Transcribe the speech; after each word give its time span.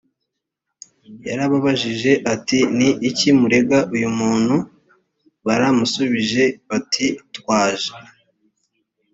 yarababajije 1.27 2.11
ati 2.33 2.59
ni 2.77 2.89
iki 3.09 3.29
murega 3.39 3.77
uyu 3.95 4.09
muntu 4.19 4.55
baramushubije 5.45 6.43
bati 6.69 7.07
twaje 7.35 7.89